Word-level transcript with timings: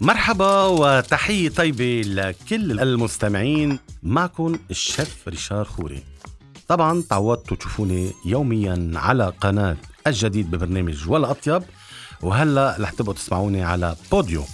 مرحبا 0.00 0.62
وتحية 0.62 1.48
طيبة 1.48 2.02
لكل 2.06 2.80
المستمعين. 2.80 3.78
معكم 4.02 4.58
الشيف 4.70 5.28
ريشار 5.28 5.64
خوري. 5.64 6.02
طبعا 6.68 7.02
تعودتوا 7.10 7.56
تشوفوني 7.56 8.12
يوميا 8.26 8.90
على 8.94 9.32
قناة 9.40 9.76
الجديد 10.06 10.50
ببرنامج 10.50 11.08
ولا 11.08 11.30
أطيب 11.30 11.62
وهلأ 12.22 12.76
رح 12.80 12.90
تبقوا 12.90 13.14
تسمعوني 13.14 13.64
على 13.64 13.96
بوديو. 14.12 14.44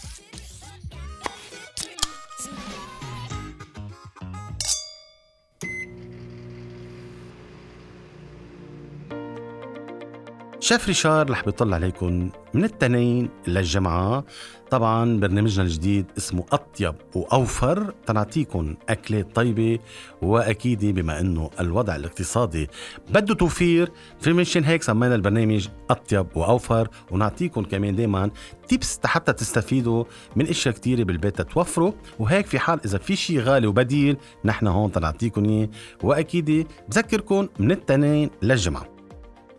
شيف 10.63 10.87
ريشار 10.89 11.31
رح 11.31 11.45
بيطل 11.45 11.75
عليكم 11.75 12.31
من 12.55 12.65
التنين 12.65 13.29
للجمعة. 13.47 14.25
طبعا 14.71 15.21
برنامجنا 15.21 15.65
الجديد 15.65 16.07
اسمه 16.19 16.45
أطيب 16.53 16.95
وأوفر. 17.15 17.95
تنعطيكم 18.07 18.77
أكلات 18.89 19.37
طيبة 19.37 19.79
وأكيد 20.23 20.85
بما 20.85 21.21
أنه 21.21 21.51
الوضع 21.61 21.97
الاقتصادي 21.97 22.69
بده 23.11 23.35
توفير 23.35 23.93
في 24.21 24.33
منشان 24.33 24.65
هيك 24.65 24.83
سمينا 24.83 25.15
البرنامج 25.15 25.69
أطيب 25.91 26.27
وأوفر. 26.35 26.89
ونعطيكم 27.11 27.63
كمان 27.63 27.97
دايما 27.97 28.31
تيبس 28.69 29.01
حتى 29.05 29.33
تستفيدوا 29.33 30.05
من 30.37 30.47
أشياء 30.47 30.75
كثيره 30.75 31.03
بالبيت 31.03 31.43
توفروا 31.43 31.93
وهيك 32.19 32.47
في 32.47 32.59
حال 32.59 32.81
إذا 32.85 32.99
في 32.99 33.17
شيء 33.17 33.41
غالي 33.41 33.67
وبديل 33.67 34.17
نحن 34.45 34.67
هون 34.67 34.93
تنعطيكم 34.93 35.45
إياه. 35.45 35.69
وأكيد 36.03 36.67
بذكركم 36.89 37.49
من 37.59 37.71
التنين 37.71 38.31
للجمعة. 38.43 39.00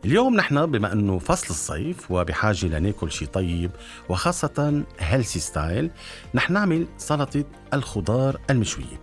اليوم 0.05 0.36
نحن 0.36 0.66
بما 0.66 0.94
أنه 0.94 1.20
فصل 1.20 1.48
الصيف 1.50 2.12
وبحاجة 2.12 2.66
لناكل 2.66 3.12
شيء 3.12 3.28
طيب 3.28 3.71
وخاصة 4.10 4.84
healthy 4.99 5.40
style 5.40 5.91
نحن 6.34 6.54
نعمل 6.54 6.88
سلطة 6.98 7.44
الخضار 7.74 8.41
المشوية. 8.49 9.02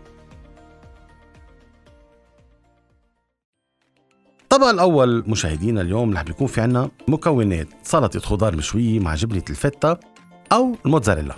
الطبق 4.42 4.66
الأول 4.66 5.24
مشاهدينا 5.26 5.80
اليوم 5.80 6.14
رح 6.14 6.22
بيكون 6.22 6.46
في 6.46 6.60
عنا 6.60 6.90
مكونات 7.08 7.68
سلطة 7.82 8.20
خضار 8.20 8.56
مشوية 8.56 9.00
مع 9.00 9.14
جبنة 9.14 9.44
الفيتا 9.50 9.96
أو 10.52 10.76
الموتزاريلا. 10.86 11.34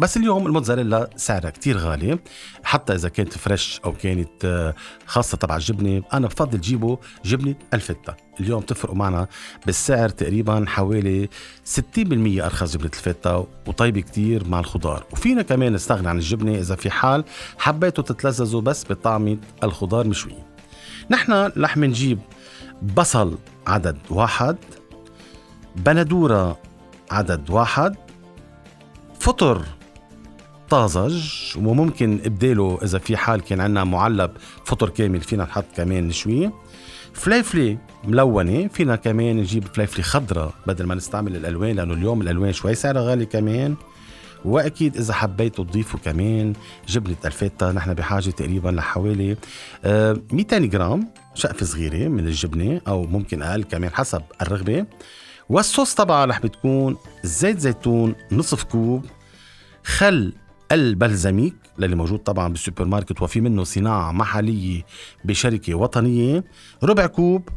بس 0.00 0.16
اليوم 0.16 0.46
الموتزاريلا 0.46 1.10
سعرها 1.16 1.50
كتير 1.50 1.78
غالي. 1.78 2.18
حتى 2.64 2.94
إذا 2.94 3.08
كانت 3.08 3.38
فريش 3.38 3.80
أو 3.84 3.92
كانت 3.92 4.44
آه، 4.44 4.74
خاصة 5.06 5.36
تبع 5.36 5.56
الجبنة 5.56 6.02
أنا 6.12 6.26
بفضل 6.26 6.60
جيبه 6.60 6.98
جبنة 7.24 7.54
الفته 7.74 8.14
اليوم 8.40 8.62
تفرقوا 8.62 8.96
معنا 8.96 9.26
بالسعر 9.66 10.08
تقريبا 10.08 10.64
حوالي 10.68 11.28
60% 11.64 12.44
أرخص 12.44 12.72
جبنة 12.72 12.90
الفته 12.94 13.46
وطيبة 13.66 14.00
كتير 14.00 14.48
مع 14.48 14.60
الخضار. 14.60 15.06
وفينا 15.12 15.42
كمان 15.42 15.72
نستغني 15.72 16.08
عن 16.08 16.16
الجبنة 16.16 16.58
إذا 16.58 16.74
في 16.74 16.90
حال 16.90 17.24
حبيتوا 17.58 18.04
تتلذذوا 18.04 18.60
بس 18.60 18.84
بطعمه 18.90 19.38
الخضار 19.62 20.06
مشوي. 20.06 20.38
نحن 21.10 21.32
رح 21.32 21.76
نجيب 21.76 22.18
بصل 22.96 23.38
عدد 23.66 23.98
واحد 24.10 24.56
بندورة 25.76 26.58
عدد 27.10 27.50
واحد 27.50 27.96
فطر 29.20 29.79
طازج 30.70 31.22
وممكن 31.56 32.20
ابداله 32.24 32.78
إذا 32.82 32.98
في 32.98 33.16
حال 33.16 33.40
كان 33.40 33.60
عندنا 33.60 33.84
معلب 33.84 34.30
فطر 34.64 34.88
كامل 34.88 35.20
فينا 35.20 35.44
نحط 35.44 35.64
كمان 35.76 36.08
نشويه 36.08 36.52
فليفلي 37.12 37.78
ملونة 38.04 38.68
فينا 38.68 38.96
كمان 38.96 39.36
نجيب 39.36 39.64
فليفلي 39.64 40.02
خضراء 40.02 40.52
بدل 40.66 40.86
ما 40.86 40.94
نستعمل 40.94 41.36
الألوان 41.36 41.76
لأنه 41.76 41.94
اليوم 41.94 42.22
الألوان 42.22 42.52
شوي 42.52 42.74
سعرها 42.74 43.02
غالي 43.02 43.26
كمان. 43.26 43.74
وأكيد 44.44 44.96
إذا 44.96 45.14
حبيتوا 45.14 45.64
تضيفوا 45.64 46.00
كمان 46.04 46.52
جبنة 46.88 47.16
الفيتا 47.24 47.72
نحن 47.72 47.94
بحاجة 47.94 48.30
تقريبا 48.30 48.68
لحوالي 48.68 49.36
200 49.84 50.56
آه، 50.56 50.58
جرام 50.58 51.08
شقفه 51.34 51.66
صغيرة 51.66 52.08
من 52.08 52.26
الجبنة 52.26 52.80
أو 52.88 53.02
ممكن 53.02 53.42
أقل 53.42 53.62
كمان 53.62 53.90
حسب 53.90 54.22
الرغبة. 54.42 54.86
والصوص 55.48 55.94
طبعا 55.94 56.24
رح 56.24 56.40
بتكون 56.40 56.96
زيت 57.24 57.58
زيتون 57.58 58.14
نصف 58.32 58.62
كوب 58.62 59.04
خل 59.84 60.32
البلزميك 60.72 61.56
للي 61.78 61.96
موجود 61.96 62.18
طبعا 62.18 62.48
بالسوبر 62.48 62.84
ماركت 62.84 63.22
وفي 63.22 63.40
منه 63.40 63.64
صناعة 63.64 64.12
محلية 64.12 64.82
بشركة 65.24 65.74
وطنية 65.74 66.44
ربع 66.82 67.06
كوب 67.06 67.48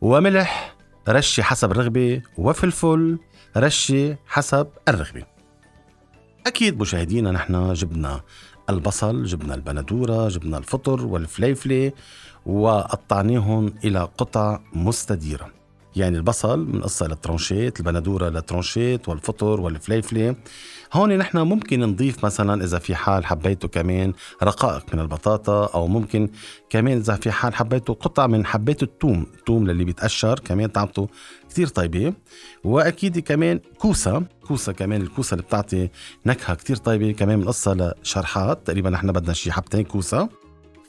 وملح 0.00 0.76
رشة 1.08 1.42
حسب 1.42 1.70
الرغبة 1.70 2.22
وفلفل 2.38 3.18
رشة 3.56 4.16
حسب 4.26 4.68
الرغبة. 4.88 5.24
أكيد 6.46 6.80
مشاهدينا 6.80 7.30
نحن 7.30 7.72
جبنا 7.72 8.20
البصل 8.70 9.24
جبنا 9.24 9.54
البندورة 9.54 10.28
جبنا 10.28 10.58
الفطر 10.58 11.06
والفليفلة 11.06 11.92
وقطعناهم 12.46 13.74
إلى 13.84 14.08
قطع 14.18 14.60
مستديرة. 14.72 15.59
يعني 15.96 16.16
البصل 16.16 16.64
بنقصها 16.64 17.08
لل 17.08 17.20
tranchette 17.20 17.80
البندورة 17.80 18.28
لل 18.28 18.41
tranchette 18.41 19.08
والفطر 19.08 19.60
والفليفلة. 19.60 20.36
هون 20.92 21.18
نحن 21.18 21.38
ممكن 21.38 21.80
نضيف 21.80 22.24
مثلا 22.24 22.64
إذا 22.64 22.78
في 22.78 22.94
حال 22.94 23.26
حبيتوا 23.26 23.68
كمان 23.68 24.12
رقائق 24.42 24.94
من 24.94 25.00
البطاطا 25.00 25.66
أو 25.66 25.86
ممكن 25.86 26.30
كمان 26.70 26.98
إذا 26.98 27.14
في 27.14 27.30
حال 27.30 27.54
حبيتوا 27.54 27.94
قطع 27.94 28.26
من 28.26 28.46
حبات 28.46 28.82
الثوم 28.82 29.26
الثوم 29.38 29.70
اللي 29.70 29.84
بيتقشر 29.84 30.38
كمان 30.38 30.68
طعمته 30.68 31.08
كثير 31.50 31.66
طيبة. 31.66 32.12
وأكيد 32.64 33.18
كمان 33.18 33.60
كوسة 33.78 34.22
كوسة 34.46 34.72
كمان 34.72 35.02
الكوسة 35.02 35.34
اللي 35.34 35.42
بتعطي 35.42 35.88
نكهة 36.26 36.54
كثير 36.54 36.76
طيبة 36.76 37.12
كمان 37.12 37.40
بنقصها 37.40 37.94
لشرحات. 38.02 38.66
تقريبا 38.66 38.90
نحن 38.90 39.12
بدنا 39.12 39.32
شي 39.32 39.52
حبتين 39.52 39.84
كوسة. 39.84 40.28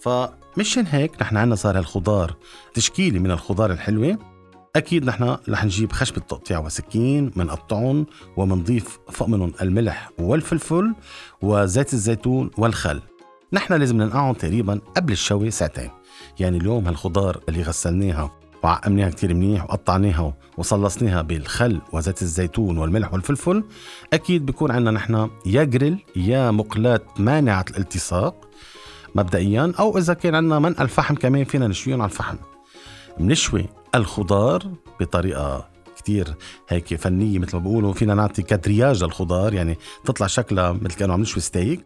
فمشان 0.01 0.85
هيك 0.87 1.21
نحن 1.21 1.37
عندنا 1.37 1.55
صار 1.55 1.77
هالخضار 1.77 2.35
تشكيلة 2.73 3.19
من 3.19 3.31
الخضار 3.31 3.71
الحلوة. 3.71 4.30
أكيد 4.75 5.05
نحن 5.05 5.37
رح 5.49 5.65
نجيب 5.65 5.91
خشبة 5.91 6.21
تقطيع 6.21 6.59
وسكين 6.59 7.29
بنقطعهم 7.29 8.05
وبنضيف 8.37 8.99
فوق 9.09 9.27
منهم 9.27 9.53
الملح 9.61 10.09
والفلفل 10.19 10.93
وزيت 11.41 11.93
الزيتون 11.93 12.51
والخل. 12.57 13.01
نحن 13.53 13.73
لازم 13.73 13.97
ننقعهم 13.97 14.33
تقريبا 14.33 14.81
قبل 14.95 15.13
الشوي 15.13 15.51
ساعتين. 15.51 15.89
يعني 16.39 16.57
اليوم 16.57 16.87
هالخضار 16.87 17.39
اللي 17.49 17.63
غسلناها 17.63 18.31
وعقمناها 18.63 19.09
كتير 19.09 19.33
منيح 19.33 19.63
وقطعناها 19.63 20.33
وصلصناها 20.57 21.21
بالخل 21.21 21.81
وزيت 21.93 22.21
الزيتون 22.21 22.77
والملح 22.77 23.13
والفلفل 23.13 23.63
أكيد 24.13 24.45
بيكون 24.45 24.71
عندنا 24.71 24.91
نحن 24.91 25.29
يا 25.45 25.63
جريل 25.63 25.97
يا 26.15 26.51
مقلاة 26.51 27.01
مانعة 27.19 27.65
الالتصاق 27.69 28.49
مبدئيا 29.15 29.73
أو 29.79 29.97
إذا 29.97 30.13
كان 30.13 30.35
عندنا 30.35 30.59
منقل 30.59 30.89
فحم 30.89 31.15
كمان 31.15 31.43
فينا 31.43 31.67
نشويهم 31.67 32.01
على 32.01 32.11
الفحم. 32.11 32.35
بنشوي 33.19 33.65
الخضار 33.95 34.63
بطريقة 34.99 35.69
كتير 35.97 36.35
هيك 36.69 36.95
فنية 36.95 37.39
مثل 37.39 37.57
ما 37.57 37.63
بيقولوا. 37.63 37.93
فينا 37.93 38.13
نعطي 38.13 38.41
كادرياج 38.41 39.03
للخضار 39.03 39.53
يعني 39.53 39.77
تطلع 40.05 40.27
شكلها 40.27 40.71
مثل 40.71 40.95
كانوا 40.95 41.13
عم 41.13 41.21
نشوي 41.21 41.41
ستيك. 41.41 41.83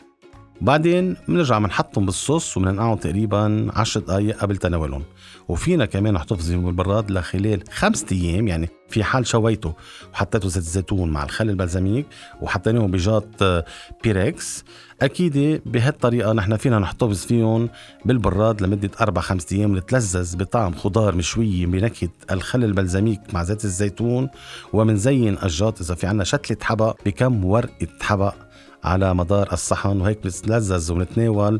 بعدين 0.61 1.17
بنرجع 1.27 1.59
بنحطهم 1.59 2.05
بالصوص 2.05 2.57
وبننقعهم 2.57 2.97
تقريبا 2.97 3.71
10 3.75 4.01
دقائق 4.01 4.37
قبل 4.37 4.57
تناولهم. 4.57 5.03
وفينا 5.47 5.85
كمان 5.85 6.13
نحتفظهم 6.13 6.65
بالبراد 6.65 7.11
لخلال 7.11 7.63
خمسة 7.71 8.05
أيام 8.11 8.47
يعني 8.47 8.69
في 8.89 9.03
حال 9.03 9.27
شويته 9.27 9.73
وحطيته 10.13 10.49
زيت 10.49 10.63
الزيتون 10.63 11.09
مع 11.09 11.23
الخل 11.23 11.49
البلزميك 11.49 12.05
وحطيناهم 12.41 12.91
بجاط 12.91 13.27
آه، 13.41 13.65
بيركس 14.03 14.63
أكيد 15.01 15.61
بهالطريقة 15.65 16.33
نحن 16.33 16.57
فينا 16.57 16.79
نحتفظ 16.79 17.25
فيهم 17.25 17.69
بالبراد 18.05 18.61
لمدة 18.61 18.91
أربع 19.01 19.21
خمسة 19.21 19.55
أيام 19.57 19.77
نتلذذ 19.77 20.37
بطعم 20.37 20.75
خضار 20.75 21.15
مشويه 21.15 21.65
بنكهة 21.65 22.09
الخل 22.31 22.63
البلزميك 22.63 23.33
مع 23.33 23.43
زيت 23.43 23.65
الزيتون. 23.65 24.29
ومنزين 24.73 25.37
الجاط 25.43 25.81
إذا 25.81 25.95
في 25.95 26.07
عنا 26.07 26.23
شتلة 26.23 26.57
حبق 26.61 26.97
بكم 27.05 27.45
ورقة 27.45 27.87
حبق. 28.01 28.44
على 28.85 29.13
مدار 29.13 29.53
الصحن 29.53 30.01
وهيك 30.01 30.23
بنتلذذ 30.23 30.91
ونتناول 30.91 31.59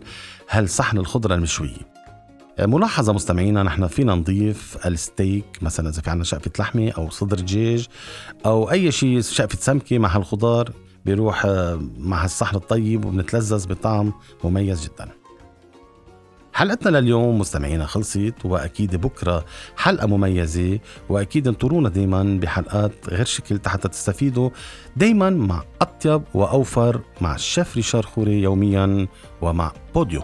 هالصحن 0.50 0.98
الخضرة 0.98 1.36
المشوية. 1.36 1.96
ملاحظة 2.60 3.14
مستمعينا 3.14 3.64
نحن 3.64 3.88
فينا 3.88 4.16
نضيف 4.16 4.78
الستيك 4.86 5.46
مثلا 5.62 5.90
إذا 5.90 6.02
في 6.02 6.10
عنا 6.10 6.24
شقفة 6.24 6.52
لحمة 6.60 6.92
أو 6.98 7.10
صدر 7.10 7.40
دجاج 7.40 7.88
أو 8.46 8.72
أي 8.72 8.92
شيء 8.92 9.22
شقفة 9.22 9.58
سمكة 9.62 10.00
مع 10.00 10.16
هالخضار 10.16 10.72
بيروح 11.06 11.46
مع 11.98 12.26
الصحن 12.26 12.56
الطيب 12.56 13.06
وبنتلذذ 13.06 13.68
بطعم 13.68 14.14
مميز 14.44 14.84
جدا. 14.84 15.10
حلقتنا 16.56 16.98
لليوم 16.98 17.40
مستمعينا 17.40 17.86
خلصت 17.86 18.34
وأكيد 18.46 18.96
بكرة 18.96 19.46
حلقة 19.78 20.08
مميزة 20.08 20.80
وأكيد 21.10 21.48
انطرونا 21.48 21.90
دائما 21.90 22.40
بحلقات 22.42 22.92
غير 23.10 23.26
شكل 23.26 23.60
حتى 23.66 23.88
تستفيدوا 23.88 24.50
دائما 24.96 25.30
مع 25.30 25.64
أطيب 25.82 26.24
وأوفر 26.34 27.02
مع 27.22 27.36
الشيف 27.36 27.76
ريشار 27.76 28.06
خوري 28.06 28.42
يوميا 28.42 29.08
ومع 29.42 29.72
بوديو. 29.96 30.22